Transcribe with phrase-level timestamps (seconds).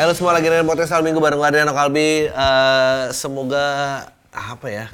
[0.00, 2.24] Halo semua lagi dengan podcast Al Minggu bareng Adriano Kalbi.
[2.24, 3.68] Eh, semoga
[4.32, 4.88] apa ya?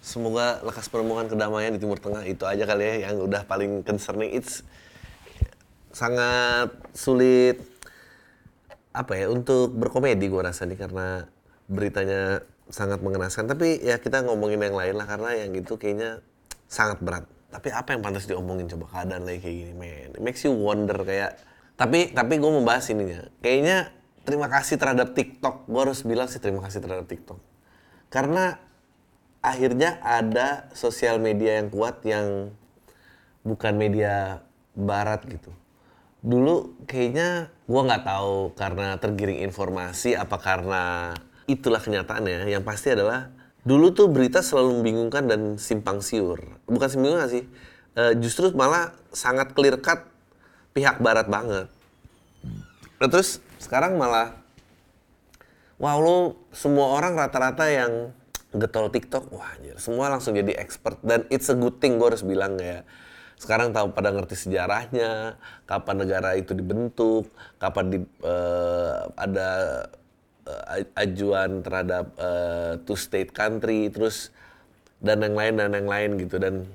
[0.00, 4.32] Semoga lekas penemuan kedamaian di Timur Tengah itu aja kali ya yang udah paling concerning.
[4.32, 4.64] It's
[5.92, 7.60] sangat sulit
[8.96, 11.28] apa ya untuk berkomedi gue rasa nih karena
[11.68, 12.40] beritanya
[12.72, 13.52] sangat mengenaskan.
[13.52, 16.24] Tapi ya kita ngomongin yang lain lah karena yang itu kayaknya
[16.72, 17.28] sangat berat.
[17.52, 20.16] Tapi apa yang pantas diomongin coba keadaan lagi kayak gini, man.
[20.16, 21.36] It makes you wonder kayak.
[21.76, 23.28] Tapi tapi gue mau bahas ininya.
[23.44, 25.66] Kayaknya terima kasih terhadap TikTok.
[25.66, 27.38] Gue harus bilang sih terima kasih terhadap TikTok.
[28.12, 28.58] Karena
[29.42, 32.54] akhirnya ada sosial media yang kuat yang
[33.42, 34.46] bukan media
[34.78, 35.50] barat gitu.
[36.22, 41.12] Dulu kayaknya gue nggak tahu karena tergiring informasi apa karena
[41.50, 42.46] itulah kenyataannya.
[42.46, 43.34] Yang pasti adalah
[43.66, 46.38] dulu tuh berita selalu membingungkan dan simpang siur.
[46.70, 47.44] Bukan membingungkan sih,
[47.98, 50.06] eh, justru malah sangat clear cut
[50.72, 51.66] pihak barat banget.
[53.02, 54.34] Nah, terus sekarang malah
[55.78, 58.10] wow lu semua orang rata-rata yang
[58.52, 62.26] getol TikTok, wah anjir, semua langsung jadi expert dan it's a good thing gue harus
[62.26, 62.84] bilang ya.
[63.40, 65.34] Sekarang tahu pada ngerti sejarahnya,
[65.66, 67.26] kapan negara itu dibentuk,
[67.58, 69.50] kapan di, eh, ada
[70.46, 74.30] eh, ajuan terhadap eh, two state country, terus
[75.02, 76.68] dan yang lain dan yang lain gitu dan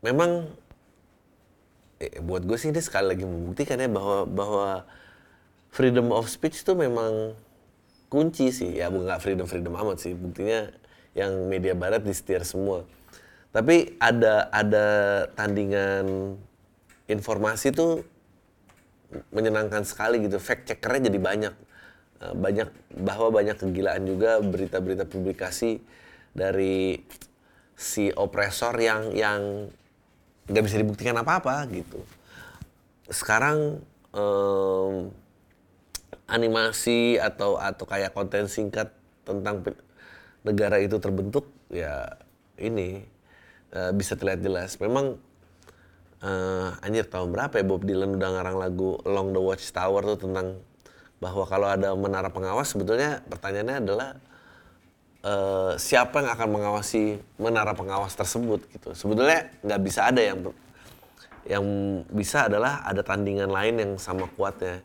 [0.00, 0.48] memang
[2.00, 4.68] eh, buat gue sih ini sekali lagi membuktikan ya bahwa bahwa
[5.74, 7.34] freedom of speech tuh memang
[8.06, 8.78] kunci sih.
[8.78, 10.14] Ya bukan nggak freedom freedom amat sih.
[10.14, 10.70] Buktinya
[11.18, 12.86] yang media barat di setir semua.
[13.50, 14.86] Tapi ada ada
[15.34, 16.38] tandingan
[17.10, 18.06] informasi tuh
[19.34, 20.38] menyenangkan sekali gitu.
[20.38, 21.54] Fact checkernya jadi banyak.
[22.22, 22.70] Eh, banyak
[23.02, 25.82] bahwa banyak kegilaan juga berita-berita publikasi
[26.30, 27.02] dari
[27.74, 29.66] si opresor yang yang
[30.46, 31.98] nggak bisa dibuktikan apa-apa gitu.
[33.10, 33.82] Sekarang
[34.14, 35.10] em,
[36.24, 38.92] animasi atau atau kayak konten singkat
[39.24, 39.64] tentang
[40.44, 42.20] negara itu terbentuk ya
[42.60, 43.04] ini
[43.72, 44.76] eh, bisa terlihat jelas.
[44.80, 45.16] Memang
[46.24, 50.60] eh, anjir tahun berapa ya Bob Dylan udah ngarang lagu Along the Watchtower tuh tentang
[51.20, 54.08] bahwa kalau ada menara pengawas sebetulnya pertanyaannya adalah
[55.24, 58.92] eh, siapa yang akan mengawasi menara pengawas tersebut gitu.
[58.96, 60.38] Sebetulnya nggak bisa ada yang
[61.44, 61.64] yang
[62.08, 64.80] bisa adalah ada tandingan lain yang sama kuatnya.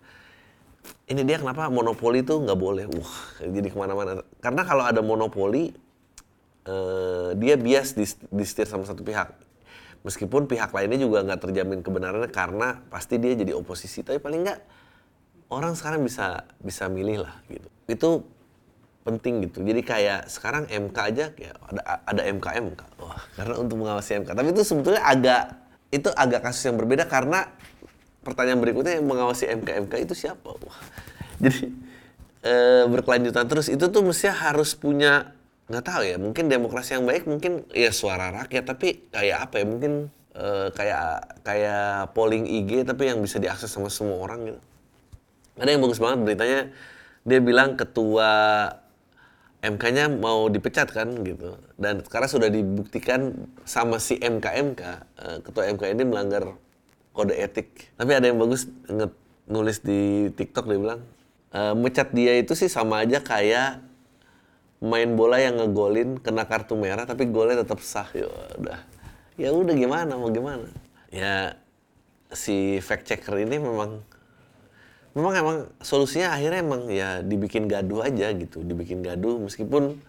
[1.09, 2.85] Ini dia kenapa monopoli itu nggak boleh.
[2.85, 4.22] Wah, jadi ke mana-mana.
[4.38, 5.73] Karena kalau ada monopoli,
[6.69, 7.97] eh, dia bias
[8.29, 9.34] disetir sama satu pihak.
[10.06, 14.06] Meskipun pihak lainnya juga nggak terjamin kebenarannya karena pasti dia jadi oposisi.
[14.06, 14.59] Tapi paling nggak
[15.50, 17.68] orang sekarang bisa bisa milih lah gitu.
[17.89, 18.09] Itu
[19.03, 19.66] penting gitu.
[19.66, 22.81] Jadi kayak sekarang MK aja ya ada ada MK MK.
[23.01, 24.29] Wah, karena untuk mengawasi MK.
[24.38, 25.44] Tapi itu sebetulnya agak
[25.89, 27.50] itu agak kasus yang berbeda karena
[28.24, 30.50] pertanyaan berikutnya yang mengawasi MK MK itu siapa?
[30.50, 30.80] Wah.
[31.44, 31.72] Jadi
[32.44, 35.35] eh, berkelanjutan terus itu tuh mestinya harus punya
[35.69, 39.66] nggak tahu ya mungkin demokrasi yang baik mungkin ya suara rakyat tapi kayak apa ya
[39.69, 39.91] mungkin
[40.34, 41.07] eh, kayak
[41.46, 44.62] kayak polling IG tapi yang bisa diakses sama semua orang gitu
[45.59, 46.59] ada yang bagus banget beritanya
[47.28, 48.31] dia bilang ketua
[49.59, 53.36] MK-nya mau dipecat kan gitu dan sekarang sudah dibuktikan
[53.68, 54.81] sama si MK MK
[55.22, 56.57] eh, ketua MK ini melanggar
[57.19, 57.91] kode etik.
[58.00, 58.72] Tapi ada yang bagus
[59.44, 61.02] nulis di TikTok dia bilang
[61.52, 63.84] eh, mecat dia itu sih sama aja kayak
[64.80, 68.07] main bola yang ngegolin kena kartu merah tapi golnya tetap sah.
[68.16, 68.80] Ya udah.
[69.35, 70.72] Ya udah gimana mau gimana?
[71.12, 71.59] Ya
[72.31, 74.00] si fact checker ini memang
[75.18, 79.44] memang emang solusinya akhirnya emang ya dibikin gaduh aja gitu dibikin gaduh.
[79.44, 80.00] Meskipun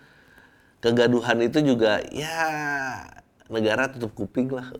[0.78, 2.38] kegaduhan itu juga ya
[3.50, 4.70] negara tutup kuping lah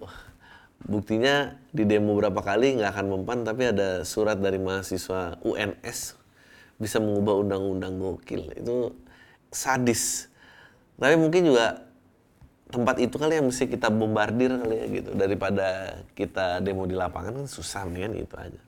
[0.84, 6.20] buktinya di demo berapa kali nggak akan mempan tapi ada surat dari mahasiswa UNS
[6.80, 8.48] bisa mengubah undang-undang gokil.
[8.56, 8.96] Itu
[9.52, 10.32] sadis.
[10.96, 11.84] Tapi mungkin juga
[12.72, 15.10] tempat itu kali yang mesti kita bombardir kali ya gitu.
[15.12, 18.60] Daripada kita demo di lapangan kan susah mendingan itu aja.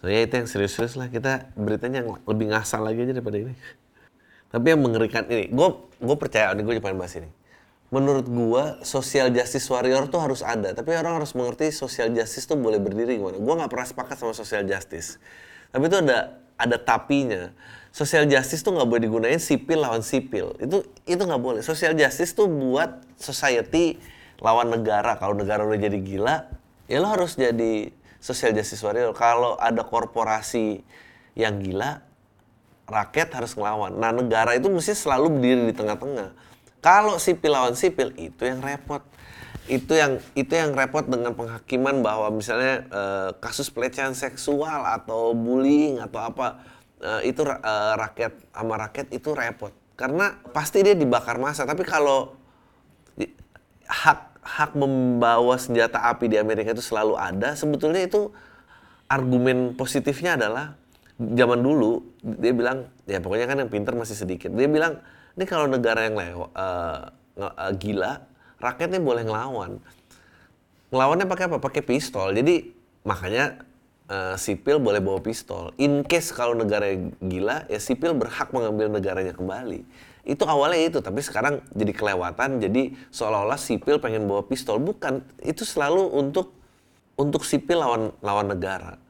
[0.00, 1.12] So ya itu yang serius-serius lah.
[1.12, 3.54] Kita beritanya yang lebih ngasal lagi aja daripada ini.
[4.50, 5.68] Tapi yang mengerikan ini, gue
[6.00, 7.28] gue percaya ini gue pengen bahas ini.
[7.90, 12.54] Menurut gue social justice warrior tuh harus ada, tapi orang harus mengerti social justice tuh
[12.54, 13.42] boleh berdiri gimana.
[13.42, 15.18] Gue nggak pernah sepakat sama social justice,
[15.74, 17.50] tapi itu ada ada tapinya.
[17.90, 20.54] Social justice tuh nggak boleh digunain sipil lawan sipil.
[20.62, 21.60] Itu itu nggak boleh.
[21.66, 23.98] Social justice tuh buat society
[24.38, 25.18] lawan negara.
[25.18, 26.46] Kalau negara udah jadi gila,
[26.86, 27.90] ya lo harus jadi
[28.22, 29.10] social justice warrior.
[29.18, 30.86] Kalau ada korporasi
[31.34, 32.06] yang gila,
[32.86, 33.98] rakyat harus ngelawan.
[33.98, 36.49] Nah negara itu mesti selalu berdiri di tengah-tengah.
[36.80, 39.04] Kalau sipil lawan sipil itu yang repot.
[39.70, 46.02] Itu yang itu yang repot dengan penghakiman bahwa misalnya eh, kasus pelecehan seksual atau bullying
[46.02, 46.64] atau apa
[47.04, 49.72] uh, itu uh, rakyat sama rakyat itu repot.
[49.96, 51.64] Karena pasti dia dibakar masa.
[51.68, 52.36] Tapi kalau
[53.90, 58.32] hak hak membawa senjata api di Amerika itu selalu ada sebetulnya itu
[59.10, 60.78] argumen positifnya adalah
[61.20, 64.48] zaman dulu dia bilang ya pokoknya kan yang pinter masih sedikit.
[64.54, 65.02] Dia bilang
[65.38, 68.22] ini kalau negara yang lewa, uh, uh, gila
[68.60, 69.80] rakyatnya boleh ngelawan.
[70.90, 71.56] Ngelawannya pakai apa?
[71.62, 72.34] Pakai pistol.
[72.34, 72.74] Jadi
[73.06, 73.62] makanya
[74.10, 75.72] uh, sipil boleh bawa pistol.
[75.78, 76.90] In case kalau negara
[77.22, 79.86] gila ya sipil berhak mengambil negaranya kembali.
[80.26, 84.82] Itu awalnya itu tapi sekarang jadi kelewatan jadi seolah-olah sipil pengen bawa pistol.
[84.82, 86.52] Bukan itu selalu untuk
[87.16, 89.00] untuk sipil lawan lawan negara.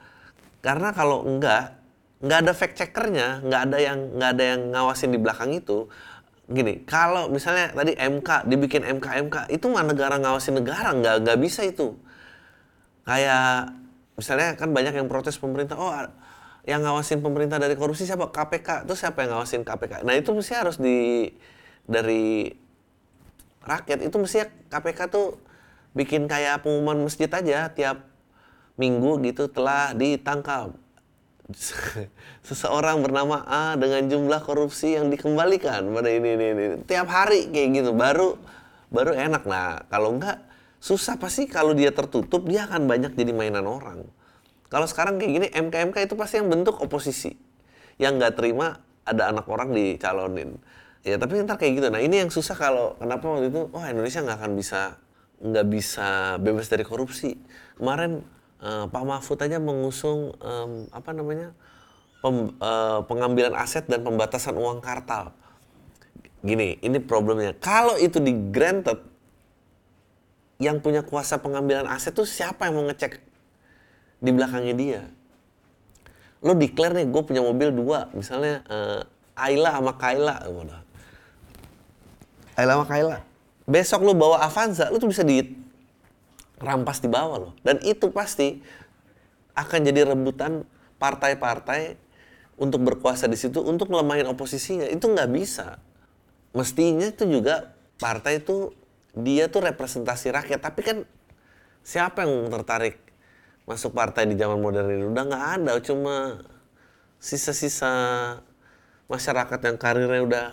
[0.60, 1.80] Karena kalau enggak
[2.20, 5.88] nggak ada fact checkernya, nggak ada yang nggak ada yang ngawasin di belakang itu.
[6.50, 11.38] Gini, kalau misalnya tadi MK dibikin MK MK itu mah negara ngawasin negara nggak nggak
[11.38, 11.94] bisa itu.
[13.06, 13.70] Kayak
[14.18, 15.94] misalnya kan banyak yang protes pemerintah, oh
[16.66, 18.34] yang ngawasin pemerintah dari korupsi siapa?
[18.34, 18.82] KPK.
[18.82, 20.02] Terus siapa yang ngawasin KPK?
[20.02, 21.30] Nah itu mesti harus di
[21.86, 22.50] dari
[23.62, 24.42] rakyat itu mesti
[24.74, 25.38] KPK tuh
[25.94, 28.10] bikin kayak pengumuman masjid aja tiap
[28.74, 30.74] minggu gitu telah ditangkap
[32.48, 36.66] seseorang bernama A dengan jumlah korupsi yang dikembalikan pada ini ini ini.
[36.86, 37.90] Tiap hari kayak gitu.
[37.92, 38.38] Baru
[38.90, 39.46] baru enak.
[39.46, 40.40] Nah kalau enggak
[40.80, 41.18] susah.
[41.20, 44.06] Pasti kalau dia tertutup dia akan banyak jadi mainan orang.
[44.70, 47.34] Kalau sekarang kayak gini MK MK itu pasti yang bentuk oposisi.
[47.98, 50.56] Yang nggak terima ada anak orang dicalonin.
[51.02, 51.88] Ya tapi ntar kayak gitu.
[51.90, 54.80] Nah ini yang susah kalau kenapa waktu itu wah Indonesia nggak akan bisa
[55.40, 56.08] nggak bisa
[56.38, 57.40] bebas dari korupsi.
[57.80, 58.20] Kemarin
[58.60, 61.52] uh, Pak Mahfud aja mengusung um, apa namanya
[62.20, 65.32] pem, uh, pengambilan aset dan pembatasan uang kartal.
[66.40, 67.52] Gini, ini problemnya.
[67.60, 68.96] Kalau itu di granted,
[70.56, 73.20] yang punya kuasa pengambilan aset tuh siapa yang mau ngecek
[74.20, 75.02] di belakangnya dia?
[76.40, 79.04] Lo declare nih, gue punya mobil dua, misalnya uh,
[79.36, 80.48] Ayla sama Kayla,
[82.56, 83.18] Ayla sama Kayla.
[83.68, 85.59] Besok lo bawa Avanza, lo tuh bisa di
[86.60, 87.52] rampas di bawah loh.
[87.64, 88.60] Dan itu pasti
[89.56, 90.62] akan jadi rebutan
[91.00, 91.96] partai-partai
[92.60, 94.86] untuk berkuasa di situ untuk melemahin oposisinya.
[94.86, 95.80] Itu nggak bisa.
[96.52, 98.76] Mestinya itu juga partai itu
[99.16, 100.60] dia tuh representasi rakyat.
[100.60, 100.96] Tapi kan
[101.80, 103.00] siapa yang tertarik
[103.64, 105.04] masuk partai di zaman modern ini?
[105.08, 106.44] Udah nggak ada, cuma
[107.20, 107.92] sisa-sisa
[109.10, 110.46] masyarakat yang karirnya udah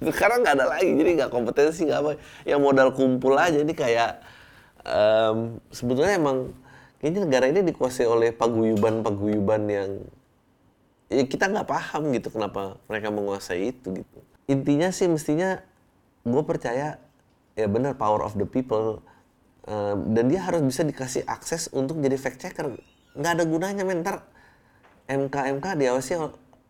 [0.12, 2.12] sekarang nggak ada lagi jadi nggak kompetensi nggak apa
[2.46, 4.22] yang modal kumpul aja ini kayak
[4.84, 6.52] um, sebetulnya emang
[7.00, 9.90] kayaknya negara ini dikuasai oleh paguyuban-paguyuban yang
[11.10, 14.18] ya kita nggak paham gitu kenapa mereka menguasai itu gitu.
[14.46, 15.58] Intinya sih mestinya
[16.22, 17.00] gue percaya
[17.58, 19.02] ya benar power of the people
[19.66, 22.78] um, dan dia harus bisa dikasih akses untuk jadi fact checker.
[23.16, 24.22] Nggak ada gunanya mentar
[25.10, 26.12] MK MK diawasi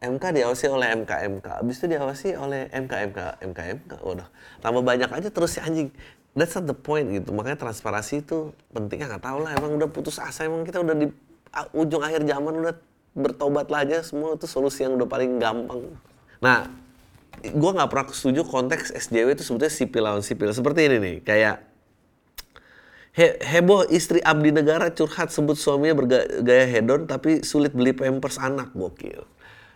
[0.00, 3.18] MK diawasi oleh MK MK, habis itu diawasi oleh MK MK
[3.52, 3.92] MK MK.
[4.00, 4.32] Udah
[4.64, 5.92] tambah banyak aja terus si anjing
[6.34, 7.34] that's not the point gitu.
[7.34, 11.06] Makanya transparansi itu pentingnya nggak tahu lah emang udah putus asa emang kita udah di
[11.74, 12.74] ujung akhir zaman udah
[13.14, 14.02] bertobat lah aja.
[14.06, 15.94] Semua itu solusi yang udah paling gampang.
[16.42, 16.70] Nah
[17.40, 20.50] gue nggak pernah setuju konteks SJW itu sebetulnya sipil lawan sipil.
[20.54, 21.56] Seperti ini nih kayak
[23.10, 28.70] He, heboh istri abdi negara curhat sebut suaminya bergaya hedon tapi sulit beli pampers anak.
[28.70, 29.26] Gokil.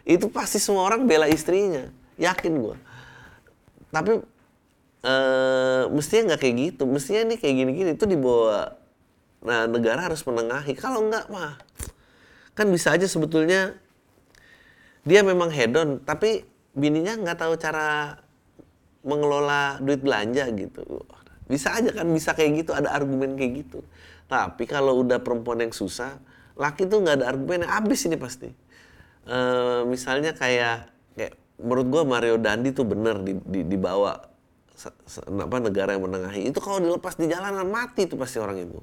[0.07, 1.91] Itu pasti semua orang bela istrinya.
[2.15, 2.79] Yakin gue
[3.95, 4.19] tapi
[5.05, 6.83] uh, mestinya nggak kayak gitu.
[6.89, 8.81] Mestinya nih kayak gini-gini itu dibawa
[9.45, 10.73] nah negara harus menengahi.
[10.75, 11.61] Kalau nggak mah
[12.57, 13.77] kan bisa aja sebetulnya
[15.05, 18.19] dia memang hedon tapi bininya nggak tahu cara
[19.05, 21.05] mengelola duit belanja gitu.
[21.45, 23.85] Bisa aja kan bisa kayak gitu ada argumen kayak gitu.
[24.25, 26.17] Tapi kalau udah perempuan yang susah
[26.57, 28.49] laki tuh nggak ada argumen yang habis ini pasti.
[29.29, 29.39] E,
[29.85, 34.34] misalnya kayak kayak menurut gua Mario Dandi tuh bener di, di, dibawa
[34.75, 36.51] apa negara yang menengahi.
[36.51, 38.79] Itu kalau dilepas di jalanan mati tuh pasti orang itu.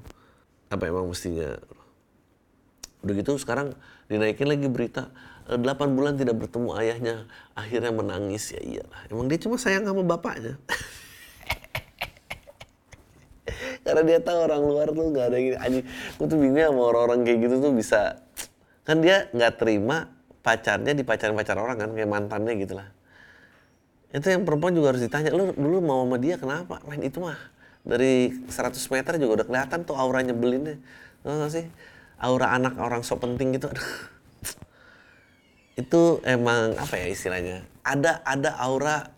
[0.72, 1.52] Apa emang mestinya?
[3.04, 3.76] Udah gitu sekarang
[4.08, 5.12] dinaikin lagi berita
[5.50, 7.14] 8 eh, bulan tidak bertemu ayahnya
[7.52, 8.56] akhirnya menangis.
[8.56, 10.56] Ya iyalah emang dia cuma sayang sama bapaknya.
[13.84, 15.80] Karena dia tahu orang luar tuh nggak ada gini aja
[16.14, 18.22] aku tuh bingung sama orang-orang kayak gitu tuh bisa
[18.86, 20.06] kan dia nggak terima
[20.46, 22.86] pacarnya di pacaran pacar orang kan kayak mantannya gitu lah
[24.12, 26.84] itu yang perempuan juga harus ditanya lu dulu mau sama dia kenapa?
[26.84, 27.40] Main itu mah
[27.82, 30.76] dari 100 meter juga udah kelihatan tuh aura nyebelinnya.
[31.24, 31.66] Tahu sih?
[32.20, 33.72] Aura anak orang sok penting gitu.
[35.80, 37.64] Itu emang apa ya istilahnya?
[37.82, 39.08] Ada ada aura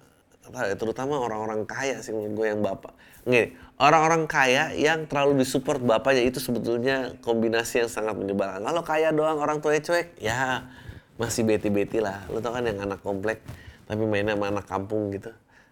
[0.78, 2.94] terutama orang-orang kaya sih menurut gue yang bapak.
[3.24, 8.62] Nih, orang-orang kaya yang terlalu disupport bapaknya itu sebetulnya kombinasi yang sangat menyebalkan.
[8.62, 10.68] Kalau kaya doang orang tua cuek ya
[11.16, 12.22] masih beti-beti lah.
[12.28, 13.40] Lo tau kan yang anak komplek
[13.84, 15.30] tapi mainnya sama anak kampung gitu.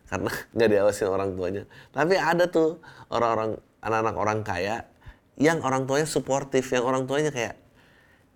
[0.09, 1.62] Karena nggak diawasin orang tuanya.
[1.90, 4.76] Tapi ada tuh orang-orang anak-anak orang kaya
[5.40, 7.59] yang orang tuanya suportif, yang orang tuanya kayak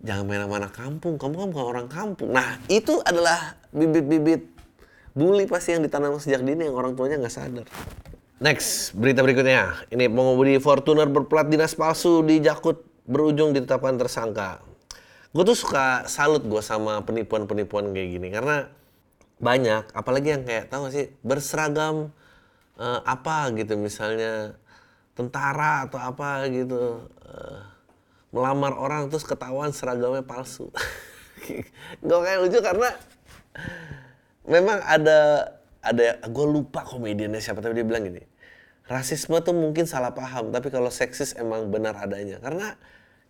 [0.01, 2.31] jangan main sama anak kampung, kamu kan bukan orang kampung.
[2.33, 4.57] Nah itu adalah bibit-bibit
[5.17, 7.67] bully pasti yang ditanam sejak dini yang orang tuanya nggak sadar.
[8.37, 9.89] Next, berita berikutnya.
[9.89, 14.61] Ini pengemudi Fortuner berplat dinas palsu di Jakut berujung ditetapkan tersangka.
[15.33, 18.69] Gue tuh suka salut gue sama penipuan-penipuan kayak gini karena
[19.37, 22.13] banyak, apalagi yang kayak tahu sih berseragam
[22.81, 24.57] uh, apa gitu misalnya
[25.13, 27.61] tentara atau apa gitu uh,
[28.33, 30.73] melamar orang terus ketahuan seragamnya palsu.
[32.07, 32.91] gue kayak lucu karena
[34.49, 35.53] memang ada
[35.85, 38.23] ada gue lupa komediannya siapa tapi dia bilang gini
[38.87, 42.79] rasisme tuh mungkin salah paham tapi kalau seksis emang benar adanya karena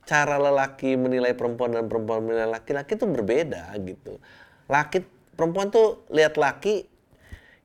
[0.06, 4.20] cara lelaki menilai perempuan dan perempuan menilai laki-laki tuh berbeda gitu
[4.68, 5.04] laki
[5.36, 6.88] perempuan tuh lihat laki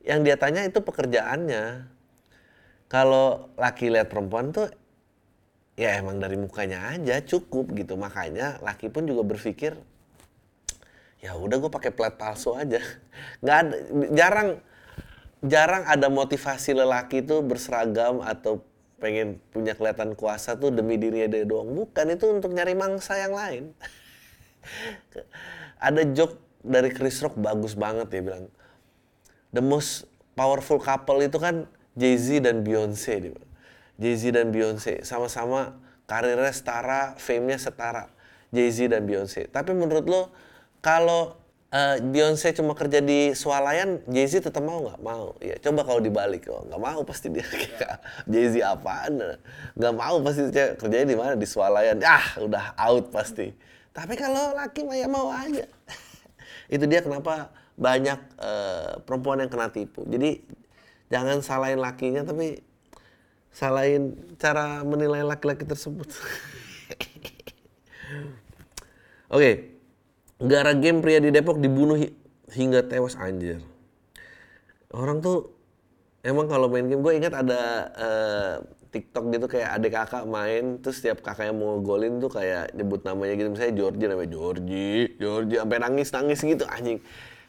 [0.04, 1.88] yang dia tanya itu pekerjaannya
[2.86, 4.68] kalau laki lihat perempuan tuh
[5.74, 9.72] ya emang dari mukanya aja cukup gitu makanya laki pun juga berpikir
[11.24, 12.82] ya udah gue pakai plat palsu aja
[13.42, 13.76] nggak ada
[14.12, 14.48] jarang
[15.42, 18.62] jarang ada motivasi lelaki itu berseragam atau
[19.02, 21.74] pengen punya kelihatan kuasa tuh demi dirinya dia doang.
[21.74, 23.74] Bukan itu untuk nyari mangsa yang lain.
[25.82, 28.46] ada joke dari Chris Rock bagus banget dia bilang.
[29.52, 33.42] The most powerful couple itu kan Jay-Z dan Beyonce dia.
[34.00, 35.76] Jay-Z dan Beyonce sama-sama
[36.08, 38.08] karirnya setara, fame-nya setara.
[38.48, 39.48] Jay-Z dan Beyonce.
[39.52, 40.32] Tapi menurut lo
[40.80, 41.42] kalau
[41.72, 45.00] uh, Beyonce cuma kerja di swalayan, Jay Z tetap mau nggak?
[45.00, 45.34] Mau.
[45.40, 47.46] Ya coba kalau dibalik, oh nggak mau pasti dia.
[48.32, 49.40] Jay Z apaan?
[49.74, 51.34] Nggak mau pasti dia kerjanya di mana?
[51.34, 51.98] Di swalayan.
[52.04, 53.50] Ah, udah out pasti.
[53.92, 55.64] Tapi kalau laki mah ya mau aja.
[56.72, 60.08] Itu dia kenapa banyak uh, perempuan yang kena tipu.
[60.08, 60.40] Jadi
[61.12, 62.64] jangan salahin lakinya, tapi
[63.52, 66.08] salahin cara menilai laki-laki tersebut.
[69.32, 69.54] Oke, okay.
[70.42, 72.10] Gara game pria di Depok dibunuh hi
[72.56, 73.62] hingga tewas anjir.
[74.90, 75.54] Orang tuh
[76.24, 77.62] emang kalau main game gue ingat ada
[77.94, 78.56] uh,
[78.92, 83.34] TikTok gitu kayak adik kakak main terus setiap kakaknya mau golin tuh kayak nyebut namanya
[83.40, 87.00] gitu misalnya Georgie namanya Georgie, Georgie sampai nangis nangis gitu anjing.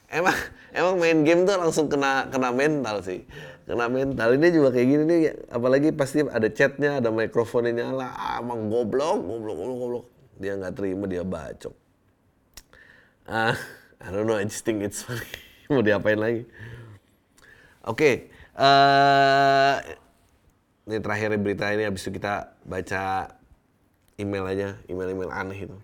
[0.08, 0.38] Emang
[0.72, 3.28] emang main game tuh langsung kena kena mental sih.
[3.68, 4.40] Kena mental.
[4.40, 5.20] Ini juga kayak gini nih
[5.52, 8.08] apalagi pasti ada chatnya, ada mikrofonnya nyala.
[8.16, 10.06] Ah, emang goblok, goblok, goblok, goblok.
[10.40, 11.76] Dia nggak terima, dia bacok.
[13.24, 13.56] Uh,
[14.04, 15.24] I don't know, I just think it's funny.
[15.72, 16.44] Mau diapain lagi?
[17.84, 18.16] Oke, okay,
[18.60, 19.80] uh,
[20.84, 23.34] ini terakhir berita ini habis itu kita baca
[24.20, 25.78] email aja, email-email aneh itu.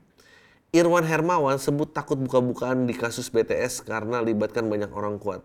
[0.69, 5.41] Irwan Hermawan sebut takut buka-bukaan di kasus BTS karena libatkan banyak orang kuat.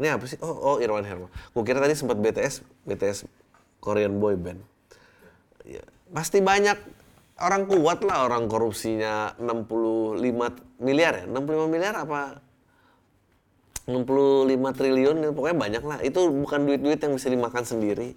[0.00, 0.40] Ini apa sih?
[0.40, 1.28] Oh, oh Irwan Hermawan.
[1.52, 3.28] Gue kira tadi sempat BTS, BTS
[3.84, 4.64] Korean boy band.
[5.68, 6.80] Ya, pasti banyak
[7.42, 10.18] orang kuat lah orang korupsinya 65
[10.82, 12.38] miliar ya 65 miliar apa
[13.90, 18.14] 65 triliun pokoknya banyak lah itu bukan duit-duit yang bisa dimakan sendiri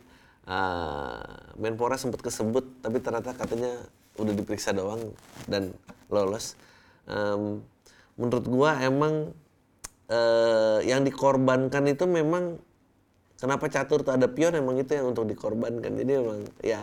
[0.50, 3.74] uh, Menpora sempat kesebut tapi ternyata katanya
[4.16, 5.12] udah diperiksa doang
[5.46, 5.76] dan
[6.08, 6.56] lolos.
[7.06, 7.62] Um,
[8.16, 9.36] menurut gua emang
[10.10, 12.58] uh, yang dikorbankan itu memang
[13.38, 15.92] kenapa catur tuh ada pion emang itu yang untuk dikorbankan.
[15.94, 16.82] Jadi emang ya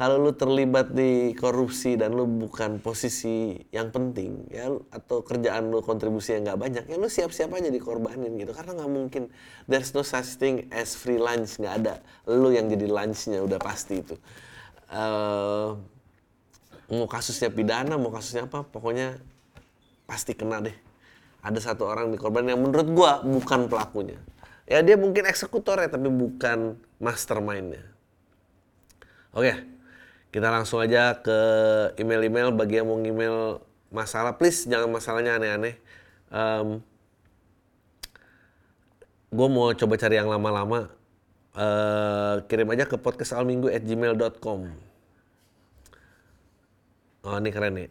[0.00, 5.84] kalau lu terlibat di korupsi dan lu bukan posisi yang penting ya atau kerjaan lu
[5.84, 8.56] kontribusi yang nggak banyak ya lu siap-siap aja dikorbanin gitu.
[8.56, 9.28] Karena nggak mungkin.
[9.68, 11.60] There's no such thing as free lunch.
[11.60, 11.94] Nggak ada.
[12.24, 14.16] Lu yang jadi lunchnya udah pasti itu.
[14.88, 15.76] Uh,
[16.88, 19.20] mau kasusnya pidana mau kasusnya apa pokoknya
[20.08, 20.76] pasti kena deh.
[21.44, 24.16] Ada satu orang dikorban yang menurut gua bukan pelakunya.
[24.64, 27.84] Ya dia mungkin eksekutor ya tapi bukan mastermindnya.
[29.36, 29.44] Oke.
[29.44, 29.79] okay.
[30.30, 31.38] Kita langsung aja ke
[31.98, 33.58] email-email bagi yang mau email
[33.90, 34.38] masalah.
[34.38, 35.74] Please jangan masalahnya aneh-aneh.
[36.30, 36.78] Um,
[39.34, 40.86] gue mau coba cari yang lama-lama.
[41.50, 44.60] Uh, kirim aja ke podcastalminggu@gmail.com.
[47.26, 47.90] Oh ini keren nih.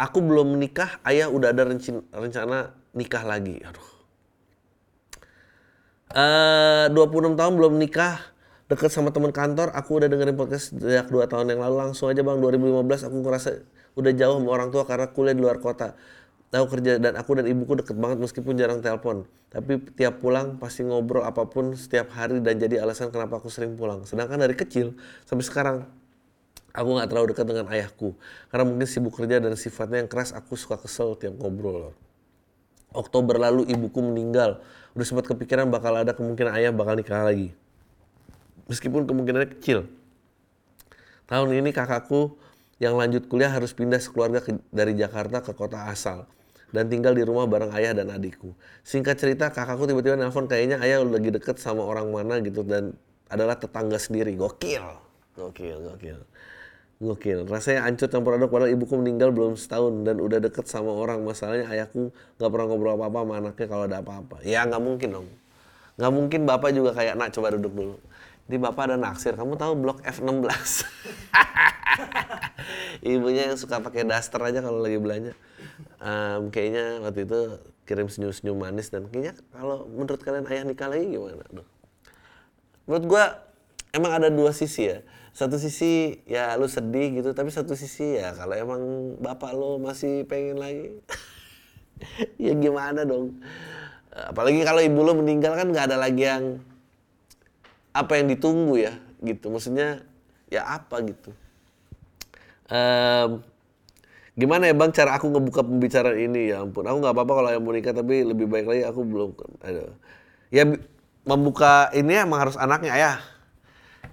[0.00, 1.68] Aku belum menikah, ayah udah ada
[2.12, 3.60] rencana nikah lagi.
[3.64, 3.88] Aduh.
[6.16, 8.16] Uh, 26 tahun belum nikah,
[8.66, 12.22] deket sama teman kantor, aku udah dengerin podcast sejak 2 tahun yang lalu langsung aja
[12.22, 13.50] bang 2015 aku ngerasa
[13.96, 15.94] udah jauh sama orang tua karena kuliah di luar kota.
[16.46, 19.26] Tahu kerja dan aku dan ibuku deket banget meskipun jarang telepon.
[19.50, 23.74] Tapi tiap pulang pasti ngobrol apa pun setiap hari dan jadi alasan kenapa aku sering
[23.74, 24.06] pulang.
[24.06, 24.94] Sedangkan dari kecil
[25.26, 25.76] sampai sekarang
[26.76, 28.12] Aku nggak terlalu dekat dengan ayahku
[28.52, 30.36] karena mungkin sibuk kerja dan sifatnya yang keras.
[30.36, 31.96] Aku suka kesel tiap ngobrol.
[32.92, 34.60] Oktober lalu ibuku meninggal.
[34.92, 37.56] Udah sempat kepikiran bakal ada kemungkinan ayah bakal nikah lagi.
[38.66, 39.86] Meskipun kemungkinannya kecil.
[41.26, 42.38] Tahun ini kakakku
[42.78, 46.28] yang lanjut kuliah harus pindah sekeluarga ke, dari Jakarta ke kota asal
[46.74, 48.52] dan tinggal di rumah bareng ayah dan adikku.
[48.82, 52.94] Singkat cerita, kakakku tiba-tiba nelpon kayaknya ayah lagi deket sama orang mana gitu dan
[53.30, 54.34] adalah tetangga sendiri.
[54.34, 54.82] Gokil,
[55.38, 56.20] gokil, gokil.
[56.96, 57.38] Gokil.
[57.44, 61.20] Rasanya ancur campur aduk padahal ibuku meninggal belum setahun dan udah deket sama orang.
[61.22, 62.08] Masalahnya ayahku
[62.40, 64.36] nggak pernah ngobrol apa-apa sama anaknya kalau ada apa-apa.
[64.42, 65.28] Ya nggak mungkin dong.
[66.00, 67.96] Nggak mungkin bapak juga kayak nak coba duduk dulu.
[68.46, 69.34] Di bapak ada naksir.
[69.34, 70.86] Kamu tahu blok F16?
[73.06, 75.34] Ibunya yang suka pakai daster aja kalau lagi belanja.
[75.98, 77.40] Um, kayaknya waktu itu
[77.86, 81.42] kirim senyum-senyum manis dan kayaknya kalau menurut kalian ayah nikah lagi gimana?
[81.50, 81.66] Aduh.
[82.86, 83.24] Menurut gua
[83.96, 85.00] emang ada dua sisi ya
[85.36, 88.80] satu sisi ya lu sedih gitu tapi satu sisi ya kalau emang
[89.20, 90.96] bapak lo masih pengen lagi
[92.40, 93.36] ya gimana dong
[94.16, 96.56] apalagi kalau ibu lo meninggal kan nggak ada lagi yang
[97.96, 98.92] apa yang ditunggu ya
[99.24, 99.48] gitu.
[99.48, 100.04] Maksudnya
[100.52, 101.32] ya apa gitu.
[102.66, 103.40] Um,
[104.36, 106.52] gimana ya bang cara aku ngebuka pembicaraan ini?
[106.52, 109.30] Ya ampun aku nggak apa-apa kalau yang mau nikah tapi lebih baik lagi aku belum.
[109.64, 109.96] Aduh.
[110.52, 110.68] Ya
[111.26, 113.18] membuka ini emang harus anaknya ayah.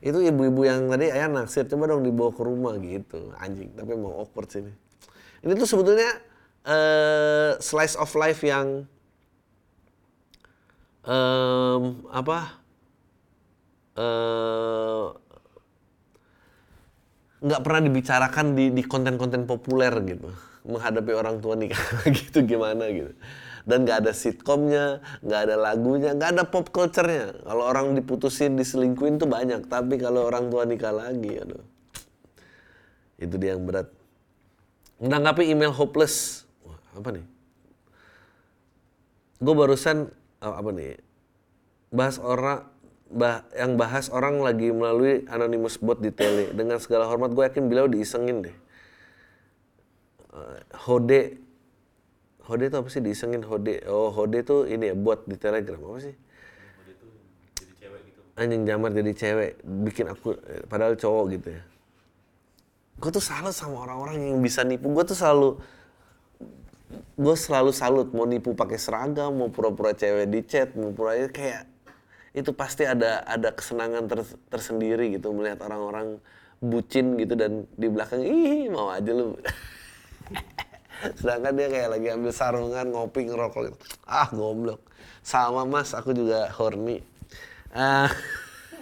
[0.03, 3.35] Itu ibu-ibu yang tadi ayah naksir coba dong dibawa ke rumah gitu.
[3.37, 4.71] Anjing tapi mau awkward sini
[5.43, 5.53] ini.
[5.59, 6.09] Tuh sebetulnya
[6.63, 8.87] uh, slice of life yang
[11.03, 12.62] um, apa
[17.43, 20.33] nggak uh, pernah dibicarakan di di konten-konten populer gitu
[20.63, 21.77] menghadapi orang tua nikah
[22.17, 23.13] gitu gimana gitu
[23.63, 27.31] dan nggak ada sitkomnya, nggak ada lagunya, nggak ada pop culture-nya.
[27.47, 31.63] Kalau orang diputusin, diselingkuin tuh banyak, tapi kalau orang tua nikah lagi, aduh,
[33.15, 33.87] itu dia yang berat.
[34.99, 37.25] Menanggapi email hopeless, Wah, apa nih?
[39.43, 40.11] Gue barusan
[40.43, 40.99] oh, apa nih?
[41.91, 42.67] Bahas orang
[43.13, 46.49] bah, yang bahas orang lagi melalui anonymous bot di tele.
[46.51, 48.57] Dengan segala hormat gue yakin beliau diisengin deh.
[50.33, 50.57] Uh,
[50.89, 51.37] Hode
[52.43, 53.85] Hode itu apa sih diisengin Hode?
[53.87, 56.15] Oh Hode tuh ini ya buat di Telegram apa sih?
[58.33, 60.33] Anjing jamar jadi cewek, bikin aku
[60.65, 61.63] padahal cowok gitu ya.
[62.97, 64.89] Gue tuh salut sama orang-orang yang bisa nipu.
[64.89, 65.61] Gue tuh selalu
[67.13, 71.72] gue selalu salut mau nipu pakai seragam, mau pura-pura cewek di chat, mau pura kayak
[72.33, 76.17] itu pasti ada ada kesenangan ter, tersendiri gitu melihat orang-orang
[76.57, 79.37] bucin gitu dan di belakang ih mau aja lu.
[81.19, 83.77] Sedangkan dia kayak lagi ambil sarungan ngopi ngerokok gitu.
[84.09, 84.81] ah goblok.
[85.21, 87.05] Sama mas aku juga horny.
[87.69, 88.09] Uh,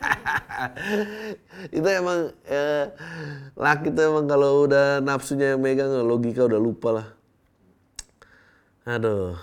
[1.75, 2.93] itu emang ya,
[3.57, 7.07] laki tuh emang kalau udah nafsunya yang megang logika udah lupa lah.
[8.85, 9.37] Aduh.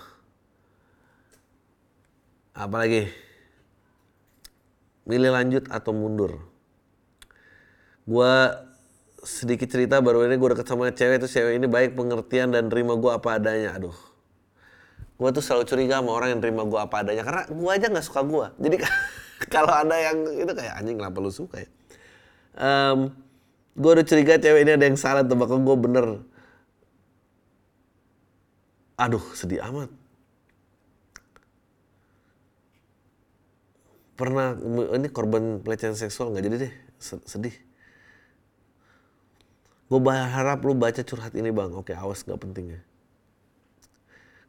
[2.55, 3.28] Apalagi
[5.09, 6.37] milih lanjut atau mundur?
[8.05, 8.53] Gua
[9.25, 12.95] sedikit cerita baru ini gue deket sama cewek itu cewek ini baik pengertian dan terima
[12.95, 13.75] gue apa adanya.
[13.75, 13.97] Aduh.
[15.19, 18.05] Gue tuh selalu curiga sama orang yang terima gue apa adanya karena gue aja nggak
[18.07, 18.75] suka gue jadi
[19.53, 21.69] kalau ada yang itu kayak anjing kenapa lu suka ya?
[22.55, 23.11] Um,
[23.75, 26.23] gue udah curiga cewek ini ada yang salah tuh bakal gue bener.
[28.95, 29.98] Aduh sedih amat
[34.19, 34.59] pernah
[34.91, 36.43] ini korban pelecehan seksual nggak?
[36.43, 36.73] Jadi deh
[37.23, 37.55] sedih.
[39.89, 41.71] Gue berharap lu baca curhat ini bang.
[41.73, 42.81] Oke awas gak penting ya.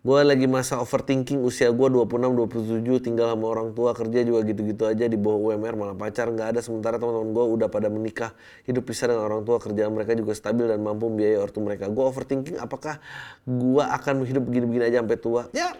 [0.00, 5.04] Gue lagi masa overthinking usia gue 26-27 tinggal sama orang tua kerja juga gitu-gitu aja
[5.04, 6.61] di bawah UMR malah pacar nggak ada.
[6.64, 8.33] Sementara teman-teman gue udah pada menikah
[8.64, 11.85] hidup pisah dengan orang tua kerjaan mereka juga stabil dan mampu biaya ortu mereka.
[11.92, 12.96] Gue overthinking apakah
[13.44, 15.42] gue akan hidup begini-begini aja sampai tua?
[15.52, 15.76] Ya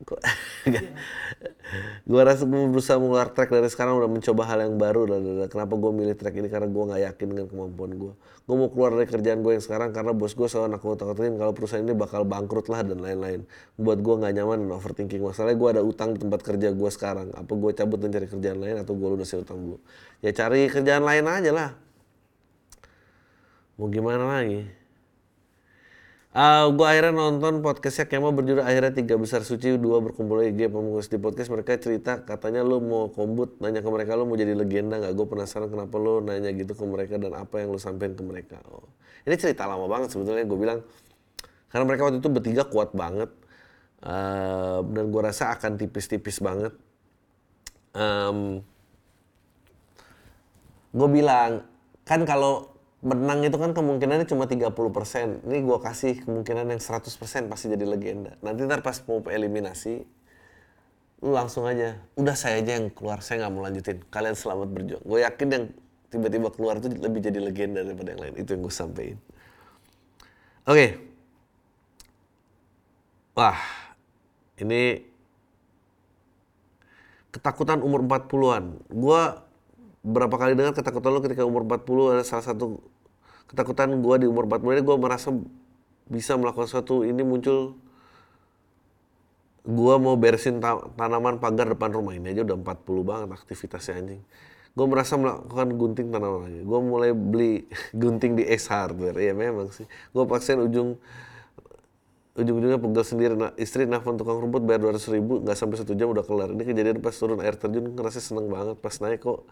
[2.26, 5.06] rasa gue berusaha mengeluar track dari sekarang udah mencoba hal yang baru.
[5.06, 6.48] Dan kenapa gue milih track ini?
[6.50, 8.12] Karena gue nggak yakin dengan kemampuan gue
[8.50, 11.54] gue mau keluar dari kerjaan gue yang sekarang karena bos gue selalu nakut nakutin kalau
[11.54, 13.46] perusahaan ini bakal bangkrut lah dan lain-lain.
[13.78, 15.22] Buat gue nggak nyaman dan overthinking.
[15.22, 17.30] Masalahnya gue ada utang di tempat kerja gue sekarang.
[17.30, 19.78] Apa gue cabut dan cari kerjaan lain atau gue lunasin utang gue
[20.18, 21.70] ya cari kerjaan lain aja lah.
[23.78, 24.79] Mau gimana lagi
[26.30, 30.54] Uh, ah, gue akhirnya nonton podcastnya Kemo berjudul akhirnya tiga besar suci dua berkumpul lagi.
[30.54, 34.54] Game di podcast mereka cerita katanya lu mau kombut nanya ke mereka lu mau jadi
[34.54, 35.10] legenda nggak?
[35.18, 38.62] Gue penasaran kenapa lu nanya gitu ke mereka dan apa yang lu sampein ke mereka.
[38.70, 38.86] Oh.
[39.26, 40.78] ini cerita lama banget sebetulnya gue bilang.
[41.66, 43.30] Karena mereka waktu itu bertiga kuat banget.
[43.98, 46.70] Uh, dan gue rasa akan tipis-tipis banget.
[47.90, 48.62] Um,
[50.94, 51.66] gue bilang
[52.06, 55.48] kan kalau Benang itu kan kemungkinannya cuma 30%.
[55.48, 58.36] Ini gua kasih kemungkinan yang 100% pasti jadi legenda.
[58.44, 60.04] Nanti ntar pas mau eliminasi,
[61.24, 61.96] lu langsung aja.
[62.16, 64.04] Udah saya aja yang keluar, saya nggak mau lanjutin.
[64.12, 65.04] Kalian selamat berjuang.
[65.04, 65.64] Gue yakin yang
[66.12, 68.34] tiba-tiba keluar itu lebih jadi legenda daripada yang lain.
[68.36, 69.16] Itu yang gue sampein.
[70.68, 71.00] Oke.
[73.32, 73.56] Wah,
[74.60, 75.08] ini
[77.32, 78.76] ketakutan umur 40-an.
[78.92, 79.49] Gua
[80.00, 82.80] berapa kali dengar ketakutan lo ketika umur 40 ada salah satu
[83.52, 85.28] ketakutan gua di umur 40 ini gua merasa
[86.08, 87.76] bisa melakukan sesuatu ini muncul
[89.68, 94.22] gua mau beresin ta tanaman pagar depan rumah ini aja udah 40 banget aktivitasnya anjing.
[94.70, 96.60] Gue merasa melakukan gunting tanaman lagi.
[96.62, 97.66] Gue mulai beli
[98.02, 99.18] gunting di X Hardware.
[99.18, 99.84] Iya memang sih.
[100.14, 100.96] Gue paksain ujung
[102.38, 105.98] ujung-ujungnya pegel sendiri nah, istri nelfon tukang rumput bayar dua ratus ribu nggak sampai satu
[105.98, 109.44] jam udah kelar ini kejadian pas turun air terjun ngerasa seneng banget pas naik kok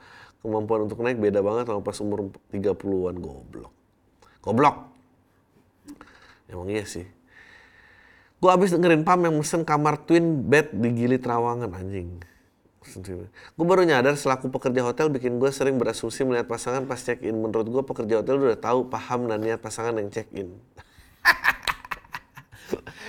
[0.42, 3.72] kemampuan untuk naik beda banget sama pas umur 30-an goblok.
[4.42, 4.76] Goblok.
[6.48, 7.04] Emang iya sih.
[8.38, 12.22] Gue abis dengerin Pam yang mesen kamar twin bed di Gili Trawangan anjing.
[12.88, 17.36] Gue baru nyadar selaku pekerja hotel bikin gue sering berasumsi melihat pasangan pas check in
[17.36, 20.56] menurut gue pekerja hotel udah tahu paham dan niat pasangan yang check in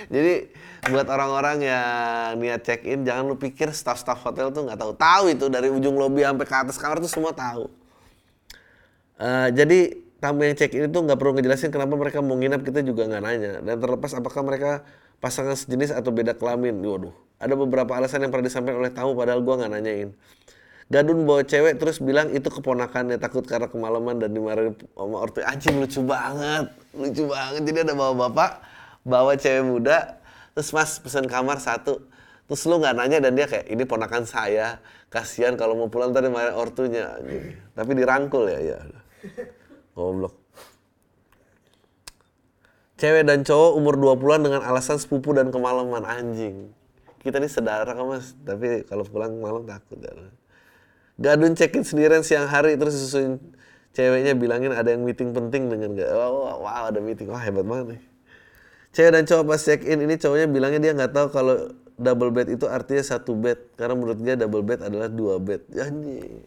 [0.08, 0.48] Jadi
[0.88, 4.92] buat orang-orang yang niat check in jangan lu pikir staff-staff hotel tuh nggak tahu.
[4.96, 7.68] Tahu itu dari ujung lobby sampai ke atas kamar tuh semua tahu.
[9.20, 12.80] Uh, jadi tamu yang check in itu nggak perlu ngejelasin kenapa mereka mau nginap kita
[12.80, 13.52] juga nggak nanya.
[13.60, 14.70] Dan terlepas apakah mereka
[15.20, 16.80] pasangan sejenis atau beda kelamin.
[16.80, 20.10] Waduh, ada beberapa alasan yang pernah disampaikan oleh tamu padahal gua nggak nanyain.
[20.90, 25.38] Gadun bawa cewek terus bilang itu keponakannya takut karena kemalaman dan dimarahin sama ortu.
[25.46, 26.66] Anjing lucu banget,
[26.98, 27.62] lucu banget.
[27.62, 28.69] Jadi ada bawa bapak
[29.04, 30.20] bawa cewek muda
[30.52, 32.04] terus mas pesan kamar satu.
[32.50, 36.26] Terus lu nggak nanya dan dia kayak ini ponakan saya kasihan kalau mau pulang tadi
[36.26, 37.14] main ortunya.
[37.78, 38.78] Tapi dirangkul ya ya
[39.94, 40.34] goblok.
[42.98, 46.74] Cewek dan cowok umur 20-an dengan alasan sepupu dan kemalaman anjing.
[47.22, 48.34] Kita ini sedara kan mas.
[48.42, 50.10] Tapi kalau pulang malam takut ya.
[51.20, 53.36] gadun cekin sendirian siang hari terus susuin
[53.92, 57.30] ceweknya bilangin ada yang meeting penting dengan gak wow, wow ada meeting.
[57.30, 58.09] Wah hebat banget nih
[58.90, 61.56] cewek dan cowok pas check in ini cowoknya bilangnya dia nggak tahu kalau
[62.00, 63.76] double bed itu artinya satu bed.
[63.76, 65.60] Karena menurut dia double bed adalah dua bed.
[65.76, 66.40] Anjing.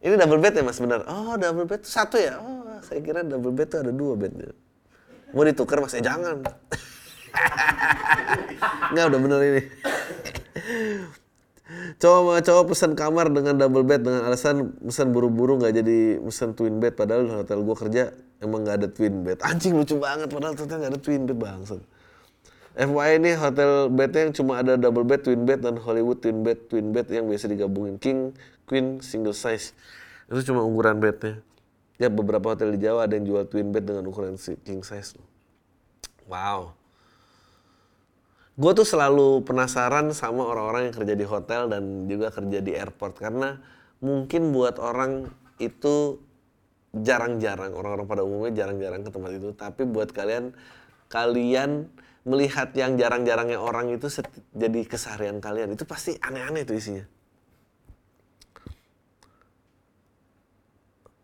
[0.00, 0.80] Ini double bed ya mas?
[0.80, 1.04] Benar.
[1.08, 2.40] Oh double bed itu satu ya?
[2.40, 4.32] Oh saya kira double bed itu ada dua bed
[5.30, 5.94] mau ditukar mas?
[5.94, 6.42] Eh jangan.
[8.92, 9.62] Nggak udah bener ini.
[12.02, 16.82] Cowok cowok pesan kamar dengan double bed dengan alasan pesan buru-buru nggak jadi pesan twin
[16.82, 18.10] bed padahal hotel gua kerja
[18.40, 19.38] emang nggak ada twin bed.
[19.48, 21.82] Anjing lucu banget padahal ternyata nggak ada twin bed bangsat.
[22.70, 26.70] FYI ini hotel bednya yang cuma ada double bed, twin bed, dan Hollywood twin bed,
[26.70, 27.98] twin bed yang biasa digabungin.
[27.98, 28.30] King,
[28.70, 29.74] Queen, single size.
[30.30, 31.42] Itu cuma ukuran bednya.
[31.98, 35.18] Ya beberapa hotel di Jawa ada yang jual twin bed dengan ukuran king size.
[36.30, 36.78] Wow.
[38.54, 43.18] Gue tuh selalu penasaran sama orang-orang yang kerja di hotel dan juga kerja di airport.
[43.18, 43.58] Karena
[43.98, 45.26] mungkin buat orang
[45.58, 46.22] itu
[46.90, 50.50] jarang-jarang orang-orang pada umumnya jarang-jarang ke tempat itu tapi buat kalian
[51.06, 51.86] kalian
[52.26, 54.10] melihat yang jarang-jarangnya orang itu
[54.52, 57.06] jadi keseharian kalian itu pasti aneh-aneh itu isinya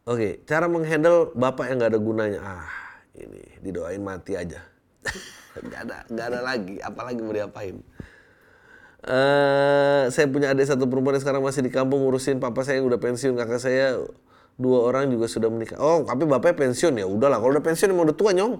[0.07, 2.39] Oke, cara menghandle bapak yang gak ada gunanya.
[2.39, 2.71] Ah,
[3.19, 4.63] ini didoain mati aja.
[5.75, 6.79] gak ada, gak ada lagi.
[6.79, 7.83] Apalagi mau diapain?
[9.03, 12.87] Uh, saya punya adik satu perempuan yang sekarang masih di kampung ngurusin papa saya yang
[12.87, 13.35] udah pensiun.
[13.35, 13.99] Kakak saya
[14.57, 15.77] dua orang juga sudah menikah.
[15.77, 17.07] Oh, tapi bapaknya pensiun ya.
[17.07, 18.55] Udahlah, kalau udah pensiun emang udah tua nyong.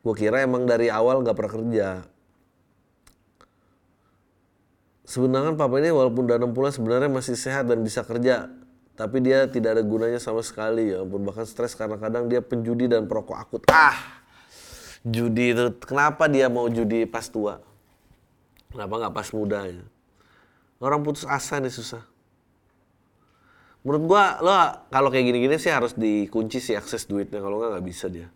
[0.00, 1.88] Gue kira emang dari awal gak pernah kerja.
[5.04, 8.48] Sebenarnya papa ini walaupun udah 60 sebenarnya masih sehat dan bisa kerja.
[8.96, 11.24] Tapi dia tidak ada gunanya sama sekali ya ampun.
[11.28, 13.62] Bahkan stres karena kadang dia penjudi dan perokok akut.
[13.68, 13.96] Ah!
[15.00, 17.64] Judi itu, kenapa dia mau judi pas tua?
[18.68, 19.84] Kenapa nggak pas mudanya?
[20.76, 22.09] Orang putus asa nih susah
[23.82, 24.52] menurut gua lo
[24.92, 27.40] kalau kayak gini-gini sih harus dikunci sih akses duitnya.
[27.40, 28.28] Kalau nggak nggak bisa dia.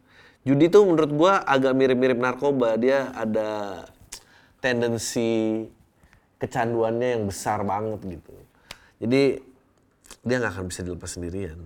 [0.44, 2.76] Judi tuh menurut gua agak mirip-mirip narkoba.
[2.76, 3.82] Dia ada
[4.60, 5.64] tendensi
[6.40, 8.34] kecanduannya yang besar banget gitu.
[9.00, 9.22] Jadi
[10.24, 11.60] dia nggak akan bisa dilepas sendirian.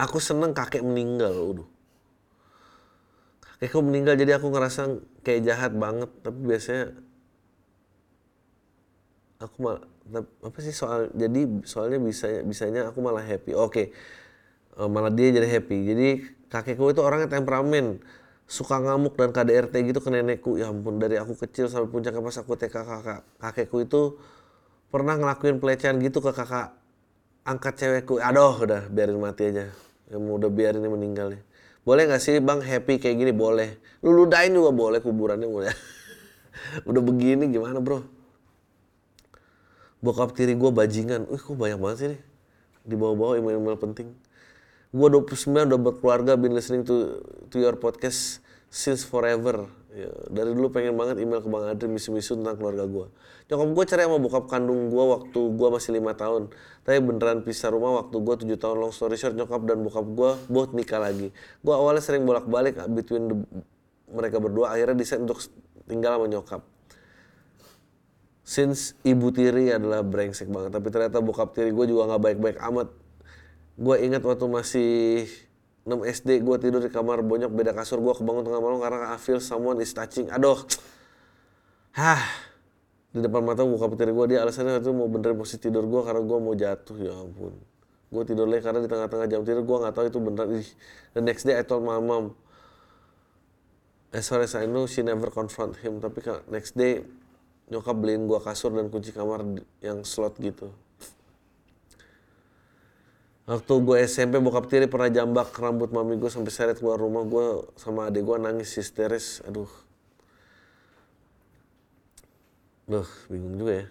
[0.00, 1.68] Aku seneng kakek meninggal udah
[3.60, 6.08] kakekku meninggal jadi aku ngerasa kayak jahat banget.
[6.24, 6.96] Tapi biasanya
[9.40, 9.82] aku malah
[10.44, 13.56] apa sih soal jadi soalnya bisa bisanya aku malah happy.
[13.56, 13.86] Oke okay.
[14.78, 15.76] uh, malah dia jadi happy.
[15.88, 16.08] Jadi
[16.52, 17.98] kakekku itu orangnya temperamen
[18.44, 20.60] suka ngamuk dan KDRT gitu ke nenekku.
[20.60, 24.20] Ya ampun dari aku kecil sampai puncak pas aku TK kakak kakekku itu
[24.92, 26.76] pernah ngelakuin pelecehan gitu ke kakak
[27.48, 28.20] angkat cewekku.
[28.20, 29.72] Aduh udah biarin mati aja.
[30.12, 31.42] Yang mau udah biarin ini meninggal nih
[31.80, 33.32] boleh nggak sih bang happy kayak gini?
[33.32, 33.80] Boleh.
[34.04, 35.72] Lu ludahin juga boleh kuburannya udah
[36.88, 38.19] udah begini gimana bro
[40.00, 41.28] bokap tiri gue bajingan.
[41.28, 42.20] Wih kok banyak banget sih nih
[42.84, 44.12] di bawah-bawah email-email penting.
[44.90, 49.70] Gue 29 udah berkeluarga been listening to to your podcast since forever.
[49.90, 53.10] Ya, dari dulu pengen banget email ke bang Adri misu-misu tentang keluarga gue
[53.50, 56.54] nyokap gue cerai sama bokap kandung gue waktu gue masih lima tahun.
[56.86, 58.78] Tapi beneran pisah rumah waktu gue tujuh tahun.
[58.78, 61.34] Long story short nyokap dan bokap gue both nikah lagi.
[61.58, 63.36] Gue awalnya sering bolak-balik between the,
[64.14, 64.70] mereka berdua.
[64.70, 65.42] Akhirnya decide untuk
[65.90, 66.62] tinggal sama nyokap
[68.50, 72.90] since ibu tiri adalah brengsek banget tapi ternyata bokap tiri gue juga nggak baik-baik amat.
[73.78, 74.90] Gue ingat waktu masih
[75.86, 79.22] 6 SD gue tidur di kamar bonyok beda kasur gue kebangun tengah malam karena I
[79.22, 80.26] feel someone is touching.
[80.34, 80.66] Aduh.
[81.94, 82.18] Hah.
[83.14, 86.18] Di depan mata bokap tiri gue dia alasannya itu mau benerin posisi tidur gue karena
[86.18, 87.54] gue mau jatuh ya ampun.
[88.10, 90.46] Gue tidur lagi karena di tengah-tengah jam tidur gue nggak tahu itu bener.
[90.58, 90.70] Ih.
[91.14, 92.34] the next day I told my mom.
[94.10, 96.18] As far as I know she never confront him tapi
[96.50, 97.06] next day
[97.70, 99.46] nyokap beliin gua kasur dan kunci kamar
[99.80, 100.74] yang slot gitu.
[103.50, 107.66] Waktu gue SMP bokap tiri pernah jambak rambut mami gue sampai seret keluar rumah gue
[107.74, 109.42] sama adik gue nangis histeris.
[109.42, 109.66] Aduh.
[112.86, 113.86] Duh, bingung juga ya.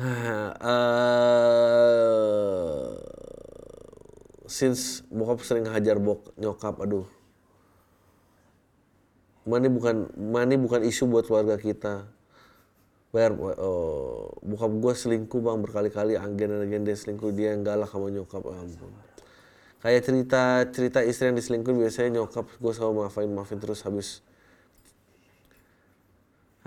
[0.00, 0.56] uh,
[4.56, 7.04] since bokap sering hajar bok nyokap, aduh.
[9.44, 12.08] Mani bukan mani bukan isu buat keluarga kita
[13.08, 18.12] bayar oh, bokap gue selingkuh bang berkali-kali anggen dan dia selingkuh dia yang galak sama
[18.12, 18.92] nyokap ya ampun.
[19.78, 24.20] Kayak cerita cerita istri yang diselingkuh biasanya nyokap gue selalu maafin maafin terus habis.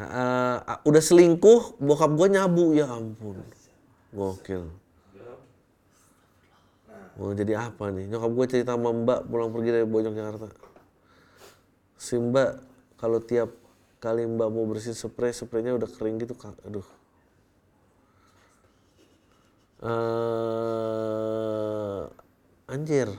[0.02, 3.38] Uh, uh, udah selingkuh bokap gue nyabu ya ampun.
[4.10, 4.66] Gokil.
[7.22, 8.10] Mau jadi apa nih?
[8.10, 10.50] Nyokap gue cerita sama mbak pulang pergi dari Bojong Jakarta.
[12.02, 12.66] Si mbak
[12.98, 13.61] kalau tiap
[14.02, 16.58] kali mbak mau bersihin spray, spraynya udah kering gitu, kak.
[16.66, 16.84] Aduh.
[19.82, 19.90] Uh,
[22.66, 23.10] anjir,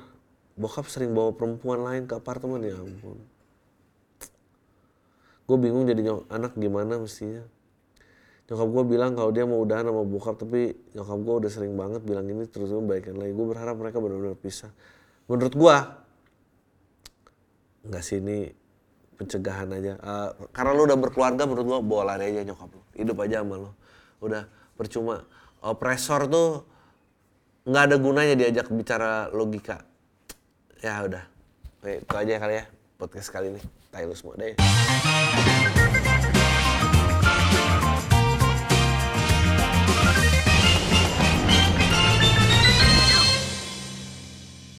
[0.59, 3.19] bokap sering bawa perempuan lain ke apartemen ya ampun.
[5.47, 7.43] Gue bingung jadi nyok anak gimana mestinya.
[8.51, 12.03] Nyokap gue bilang kalau dia mau udahan sama bokap, tapi nyokap gue udah sering banget
[12.03, 13.31] bilang ini terus gue baikan lagi.
[13.35, 14.71] Gue berharap mereka benar-benar pisah.
[15.31, 15.77] Menurut gue,
[17.87, 18.62] nggak sih ini
[19.17, 19.95] pencegahan aja.
[20.01, 22.83] Uh, karena lu udah berkeluarga menurut lo lari aja nyokap lu.
[22.97, 23.71] Hidup aja sama lo.
[24.23, 25.25] Udah percuma.
[25.63, 26.67] Opresor tuh
[27.63, 29.85] nggak ada gunanya diajak bicara logika.
[30.83, 31.25] Ya udah.
[31.83, 32.65] Oke, itu aja kali ya
[32.99, 33.63] podcast kali ini.
[33.93, 34.57] Lu semua deh.